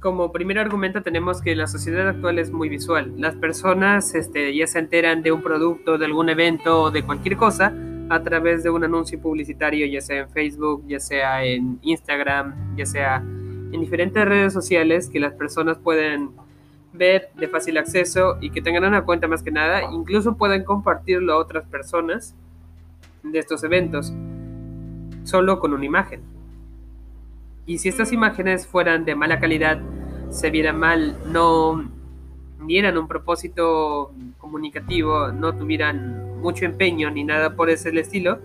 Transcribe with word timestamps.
como 0.00 0.32
primer 0.32 0.58
argumento 0.58 1.02
tenemos 1.02 1.42
que 1.42 1.54
la 1.54 1.66
sociedad 1.66 2.08
actual 2.08 2.38
es 2.38 2.50
muy 2.50 2.68
visual. 2.70 3.12
Las 3.18 3.36
personas 3.36 4.14
este, 4.14 4.54
ya 4.56 4.66
se 4.66 4.78
enteran 4.78 5.22
de 5.22 5.30
un 5.30 5.42
producto, 5.42 5.98
de 5.98 6.06
algún 6.06 6.30
evento 6.30 6.82
o 6.82 6.90
de 6.90 7.02
cualquier 7.02 7.36
cosa 7.36 7.74
a 8.08 8.22
través 8.22 8.62
de 8.64 8.70
un 8.70 8.82
anuncio 8.82 9.20
publicitario, 9.20 9.86
ya 9.86 10.00
sea 10.00 10.20
en 10.20 10.30
Facebook, 10.30 10.84
ya 10.88 10.98
sea 10.98 11.44
en 11.44 11.78
Instagram, 11.82 12.76
ya 12.76 12.86
sea 12.86 13.16
en 13.18 13.80
diferentes 13.80 14.24
redes 14.24 14.52
sociales 14.52 15.08
que 15.08 15.20
las 15.20 15.34
personas 15.34 15.78
pueden 15.78 16.30
ver 16.92 17.28
de 17.36 17.46
fácil 17.46 17.76
acceso 17.78 18.38
y 18.40 18.50
que 18.50 18.62
tengan 18.62 18.84
una 18.84 19.04
cuenta 19.04 19.28
más 19.28 19.42
que 19.42 19.52
nada, 19.52 19.82
incluso 19.92 20.36
pueden 20.36 20.64
compartirlo 20.64 21.34
a 21.34 21.36
otras 21.36 21.66
personas 21.66 22.34
de 23.22 23.38
estos 23.38 23.62
eventos, 23.64 24.12
solo 25.24 25.60
con 25.60 25.74
una 25.74 25.84
imagen. 25.84 26.22
Y 27.66 27.78
si 27.78 27.88
estas 27.88 28.12
imágenes 28.12 28.66
fueran 28.66 29.04
de 29.04 29.14
mala 29.14 29.38
calidad, 29.38 29.80
se 30.30 30.50
vieran 30.50 30.78
mal, 30.78 31.16
no 31.26 31.90
dieran 32.66 32.96
un 32.96 33.08
propósito 33.08 34.12
comunicativo, 34.38 35.32
no 35.32 35.54
tuvieran 35.56 36.40
mucho 36.40 36.64
empeño 36.64 37.10
ni 37.10 37.24
nada 37.24 37.54
por 37.56 37.70
ese 37.70 37.90
estilo, 37.98 38.38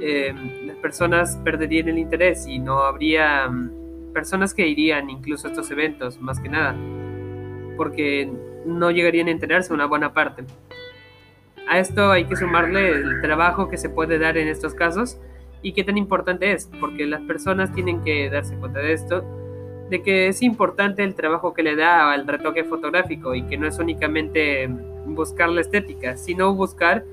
eh, 0.00 0.34
las 0.66 0.76
personas 0.78 1.36
perderían 1.44 1.88
el 1.88 1.98
interés 1.98 2.46
y 2.48 2.58
no 2.58 2.80
habría 2.80 3.48
mm, 3.48 4.12
personas 4.12 4.52
que 4.52 4.66
irían 4.66 5.08
incluso 5.10 5.46
a 5.46 5.50
estos 5.50 5.70
eventos, 5.70 6.20
más 6.20 6.40
que 6.40 6.48
nada, 6.48 6.74
porque 7.76 8.30
no 8.66 8.90
llegarían 8.90 9.28
a 9.28 9.30
enterarse 9.30 9.72
una 9.72 9.86
buena 9.86 10.12
parte. 10.12 10.44
A 11.68 11.78
esto 11.78 12.10
hay 12.10 12.24
que 12.24 12.34
sumarle 12.34 12.90
el 12.90 13.20
trabajo 13.22 13.68
que 13.68 13.78
se 13.78 13.88
puede 13.88 14.18
dar 14.18 14.36
en 14.36 14.48
estos 14.48 14.74
casos 14.74 15.20
y 15.62 15.72
qué 15.72 15.84
tan 15.84 15.96
importante 15.96 16.52
es, 16.52 16.68
porque 16.80 17.06
las 17.06 17.20
personas 17.22 17.72
tienen 17.72 18.02
que 18.02 18.28
darse 18.28 18.56
cuenta 18.56 18.80
de 18.80 18.92
esto, 18.92 19.24
de 19.92 20.02
que 20.02 20.28
es 20.28 20.40
importante 20.40 21.04
el 21.04 21.14
trabajo 21.14 21.52
que 21.52 21.62
le 21.62 21.76
da 21.76 22.10
al 22.12 22.26
retoque 22.26 22.64
fotográfico 22.64 23.34
y 23.34 23.42
que 23.42 23.58
no 23.58 23.66
es 23.66 23.78
únicamente 23.78 24.66
buscar 25.04 25.50
la 25.50 25.60
estética, 25.60 26.16
sino 26.16 26.54
buscar 26.54 27.04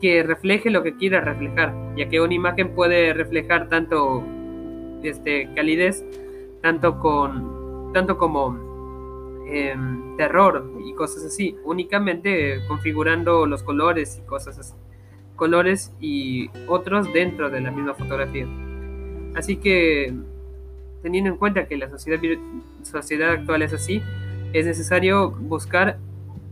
que 0.00 0.24
refleje 0.24 0.70
lo 0.70 0.82
que 0.82 0.96
quiera 0.96 1.20
reflejar, 1.20 1.72
ya 1.96 2.08
que 2.08 2.20
una 2.20 2.34
imagen 2.34 2.74
puede 2.74 3.14
reflejar 3.14 3.68
tanto 3.68 4.24
este, 5.04 5.48
calidez, 5.54 6.04
tanto, 6.62 6.98
con, 6.98 7.92
tanto 7.92 8.18
como 8.18 9.44
em, 9.46 10.16
terror 10.16 10.68
y 10.84 10.94
cosas 10.94 11.26
así, 11.26 11.56
únicamente 11.62 12.58
configurando 12.66 13.46
los 13.46 13.62
colores 13.62 14.20
y 14.20 14.26
cosas 14.26 14.74
colores 15.36 15.94
y 16.00 16.50
otros 16.66 17.12
dentro 17.12 17.50
de 17.50 17.60
la 17.60 17.70
misma 17.70 17.94
fotografía. 17.94 18.48
Así 19.36 19.58
que, 19.58 20.12
teniendo 21.06 21.30
en 21.30 21.36
cuenta 21.36 21.68
que 21.68 21.76
la 21.76 21.88
sociedad, 21.88 23.30
actual 23.30 23.62
es 23.62 23.72
así, 23.72 24.02
es 24.52 24.66
necesario 24.66 25.30
buscar 25.30 25.98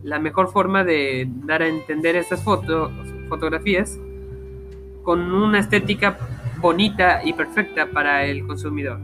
la 0.05 0.21
mejor 0.21 0.53
forma 0.53 0.85
de 0.85 1.29
dar 1.45 1.63
a 1.63 1.67
entender 1.67 2.15
estas 2.15 2.45
fotos, 2.45 2.93
fotografías 3.29 3.99
con 5.03 5.33
una 5.33 5.59
estética 5.59 6.17
bonita 6.61 7.23
y 7.25 7.33
perfecta 7.33 7.87
para 7.87 8.27
el 8.27 8.47
consumidor. 8.47 9.01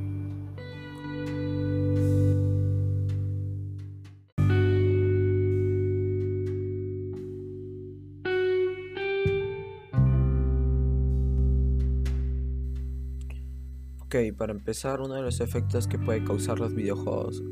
Ok, 14.12 14.36
para 14.36 14.50
empezar, 14.52 15.00
uno 15.00 15.14
de 15.14 15.22
los 15.22 15.40
efectos 15.40 15.86
que 15.86 15.96
puede 15.96 16.24
causar 16.24 16.58
los 16.58 16.74
videojuegos 16.74 17.44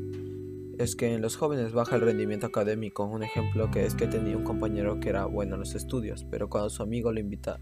es 0.77 0.97
que 0.97 1.13
en 1.13 1.21
los 1.21 1.37
jóvenes 1.37 1.71
baja 1.71 1.95
el 1.95 2.01
rendimiento 2.01 2.47
académico. 2.47 3.05
Un 3.05 3.23
ejemplo 3.23 3.71
que 3.71 3.85
es 3.85 3.95
que 3.95 4.07
tenía 4.07 4.35
un 4.35 4.43
compañero 4.43 4.99
que 4.99 5.07
era 5.07 5.23
bueno 5.23 5.53
en 5.53 5.61
los 5.61 5.73
estudios, 5.73 6.25
pero 6.29 6.49
cuando 6.49 6.69
su 6.69 6.83
amigo 6.83 7.13
lo 7.13 7.21
invita, 7.21 7.61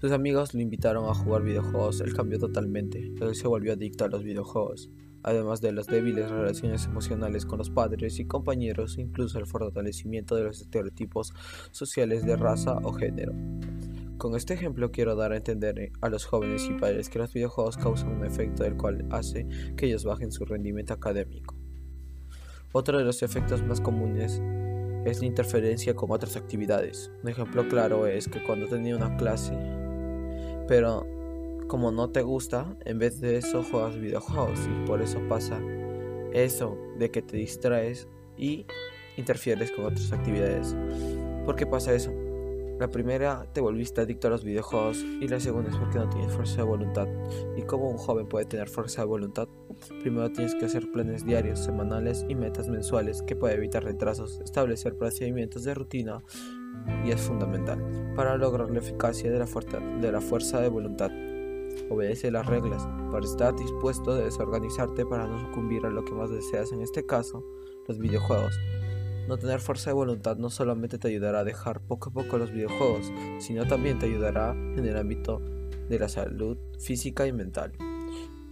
sus 0.00 0.12
amigos 0.12 0.54
lo 0.54 0.60
invitaron 0.60 1.10
a 1.10 1.14
jugar 1.14 1.42
videojuegos, 1.42 2.00
él 2.00 2.14
cambió 2.14 2.38
totalmente. 2.38 3.12
Él 3.20 3.34
se 3.34 3.48
volvió 3.48 3.72
adicto 3.72 4.04
a 4.04 4.08
los 4.08 4.22
videojuegos, 4.22 4.90
además 5.24 5.60
de 5.60 5.72
las 5.72 5.88
débiles 5.88 6.30
relaciones 6.30 6.84
emocionales 6.84 7.46
con 7.46 7.58
los 7.58 7.70
padres 7.70 8.20
y 8.20 8.26
compañeros, 8.26 8.96
incluso 8.96 9.40
el 9.40 9.46
fortalecimiento 9.46 10.36
de 10.36 10.44
los 10.44 10.60
estereotipos 10.60 11.34
sociales 11.72 12.24
de 12.24 12.36
raza 12.36 12.78
o 12.84 12.92
género. 12.92 13.32
Con 14.18 14.34
este 14.34 14.54
ejemplo 14.54 14.90
quiero 14.90 15.14
dar 15.14 15.32
a 15.32 15.36
entender 15.36 15.78
eh, 15.78 15.92
a 16.00 16.08
los 16.08 16.24
jóvenes 16.24 16.66
y 16.70 16.74
padres 16.74 17.10
que 17.10 17.18
los 17.18 17.34
videojuegos 17.34 17.76
causan 17.76 18.16
un 18.16 18.24
efecto 18.24 18.62
del 18.62 18.76
cual 18.76 19.06
hace 19.10 19.46
que 19.76 19.86
ellos 19.86 20.04
bajen 20.04 20.32
su 20.32 20.46
rendimiento 20.46 20.94
académico. 20.94 21.54
Otro 22.72 22.98
de 22.98 23.04
los 23.04 23.22
efectos 23.22 23.62
más 23.62 23.80
comunes 23.80 24.40
es 25.04 25.20
la 25.20 25.26
interferencia 25.26 25.94
con 25.94 26.10
otras 26.10 26.36
actividades. 26.36 27.10
Un 27.22 27.28
ejemplo 27.28 27.68
claro 27.68 28.06
es 28.06 28.26
que 28.26 28.42
cuando 28.42 28.66
tenía 28.66 28.96
una 28.96 29.16
clase, 29.18 29.52
pero 30.66 31.06
como 31.68 31.92
no 31.92 32.10
te 32.10 32.22
gusta, 32.22 32.74
en 32.86 32.98
vez 32.98 33.20
de 33.20 33.36
eso 33.36 33.62
juegas 33.62 33.98
videojuegos 33.98 34.58
y 34.66 34.86
por 34.86 35.02
eso 35.02 35.20
pasa 35.28 35.60
eso 36.32 36.78
de 36.98 37.10
que 37.10 37.20
te 37.20 37.36
distraes 37.36 38.08
y 38.38 38.66
interfieres 39.18 39.70
con 39.72 39.84
otras 39.84 40.10
actividades. 40.12 40.74
¿Por 41.44 41.54
qué 41.54 41.66
pasa 41.66 41.94
eso? 41.94 42.25
La 42.78 42.88
primera, 42.88 43.46
te 43.54 43.62
volviste 43.62 44.02
adicto 44.02 44.26
a 44.26 44.30
los 44.30 44.44
videojuegos 44.44 44.98
y 44.98 45.26
la 45.28 45.40
segunda 45.40 45.70
es 45.70 45.76
porque 45.76 45.98
no 45.98 46.10
tienes 46.10 46.30
fuerza 46.30 46.56
de 46.56 46.62
voluntad. 46.64 47.08
¿Y 47.56 47.62
cómo 47.62 47.88
un 47.88 47.96
joven 47.96 48.28
puede 48.28 48.44
tener 48.44 48.68
fuerza 48.68 49.00
de 49.00 49.08
voluntad? 49.08 49.48
Primero 50.02 50.30
tienes 50.30 50.54
que 50.54 50.66
hacer 50.66 50.90
planes 50.92 51.24
diarios, 51.24 51.60
semanales 51.60 52.26
y 52.28 52.34
metas 52.34 52.68
mensuales 52.68 53.22
que 53.22 53.34
puede 53.34 53.54
evitar 53.54 53.82
retrasos, 53.82 54.40
establecer 54.40 54.94
procedimientos 54.94 55.64
de 55.64 55.72
rutina 55.72 56.22
y 57.04 57.12
es 57.12 57.20
fundamental 57.22 58.12
para 58.14 58.36
lograr 58.36 58.70
la 58.70 58.80
eficacia 58.80 59.30
de 59.30 59.38
la, 59.38 59.46
fuerza 59.46 59.80
de, 59.80 60.12
la 60.12 60.20
fuerza 60.20 60.60
de 60.60 60.68
voluntad. 60.68 61.10
Obedece 61.88 62.30
las 62.30 62.44
reglas. 62.44 62.86
Para 63.10 63.24
estar 63.24 63.56
dispuesto 63.56 64.14
debes 64.14 64.38
organizarte 64.38 65.06
para 65.06 65.26
no 65.26 65.40
sucumbir 65.40 65.86
a 65.86 65.90
lo 65.90 66.04
que 66.04 66.12
más 66.12 66.30
deseas, 66.30 66.72
en 66.72 66.82
este 66.82 67.06
caso, 67.06 67.42
los 67.88 67.98
videojuegos. 67.98 68.54
No 69.28 69.38
tener 69.38 69.60
fuerza 69.60 69.90
de 69.90 69.94
voluntad 69.94 70.36
no 70.36 70.50
solamente 70.50 70.98
te 70.98 71.08
ayudará 71.08 71.40
a 71.40 71.44
dejar 71.44 71.80
poco 71.80 72.10
a 72.10 72.12
poco 72.12 72.38
los 72.38 72.52
videojuegos, 72.52 73.12
sino 73.40 73.66
también 73.66 73.98
te 73.98 74.06
ayudará 74.06 74.52
en 74.52 74.86
el 74.86 74.96
ámbito 74.96 75.40
de 75.88 75.98
la 75.98 76.08
salud 76.08 76.56
física 76.78 77.26
y 77.26 77.32
mental. 77.32 77.72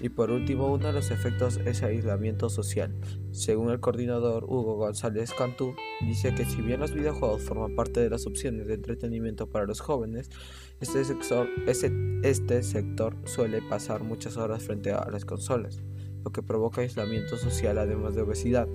Y 0.00 0.08
por 0.08 0.30
último, 0.30 0.72
uno 0.72 0.88
de 0.88 0.92
los 0.92 1.10
efectos 1.10 1.58
es 1.64 1.82
aislamiento 1.82 2.50
social. 2.50 2.92
Según 3.30 3.70
el 3.70 3.80
coordinador 3.80 4.44
Hugo 4.44 4.76
González 4.76 5.32
Cantú, 5.32 5.74
dice 6.02 6.34
que 6.34 6.44
si 6.44 6.60
bien 6.60 6.80
los 6.80 6.92
videojuegos 6.92 7.42
forman 7.42 7.74
parte 7.76 8.00
de 8.00 8.10
las 8.10 8.26
opciones 8.26 8.66
de 8.66 8.74
entretenimiento 8.74 9.48
para 9.48 9.66
los 9.66 9.80
jóvenes, 9.80 10.28
este 10.80 11.04
sector, 11.04 11.48
este 11.66 12.62
suele 13.24 13.62
pasar 13.62 14.02
muchas 14.02 14.36
horas 14.36 14.64
frente 14.64 14.92
a 14.92 15.08
las 15.10 15.24
consolas, 15.24 15.80
lo 16.24 16.32
que 16.32 16.42
provoca 16.42 16.80
aislamiento 16.80 17.36
social 17.36 17.78
además 17.78 18.14
de 18.14 18.22
obesidad. 18.22 18.68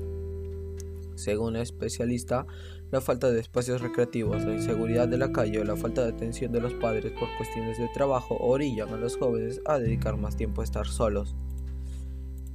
Según 1.20 1.56
el 1.56 1.62
especialista, 1.62 2.48
la 2.92 3.02
falta 3.02 3.30
de 3.30 3.40
espacios 3.40 3.82
recreativos, 3.82 4.44
la 4.44 4.56
inseguridad 4.56 5.08
de 5.08 5.18
la 5.18 5.32
calle 5.32 5.60
o 5.60 5.64
la 5.64 5.76
falta 5.76 6.04
de 6.04 6.10
atención 6.10 6.52
de 6.52 6.62
los 6.62 6.74
padres 6.74 7.12
por 7.12 7.30
cuestiones 7.38 7.78
de 7.78 7.90
trabajo 7.90 8.38
orillan 8.40 8.90
a 8.94 8.98
los 8.98 9.18
jóvenes 9.18 9.62
a 9.66 9.78
dedicar 9.78 10.18
más 10.18 10.36
tiempo 10.36 10.62
a 10.62 10.64
estar 10.64 10.88
solos. 10.88 11.36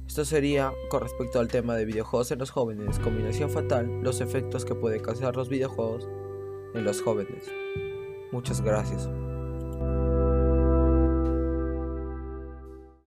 Esto 0.07 0.25
sería 0.25 0.71
con 0.89 1.01
respecto 1.01 1.39
al 1.39 1.47
tema 1.47 1.75
de 1.75 1.85
videojuegos 1.85 2.31
en 2.31 2.39
los 2.39 2.51
jóvenes, 2.51 2.99
combinación 2.99 3.49
fatal, 3.49 4.01
los 4.01 4.21
efectos 4.21 4.65
que 4.65 4.75
pueden 4.75 5.01
causar 5.01 5.35
los 5.35 5.49
videojuegos 5.49 6.07
en 6.73 6.83
los 6.83 7.01
jóvenes. 7.01 7.51
Muchas 8.31 8.61
gracias. 8.61 9.09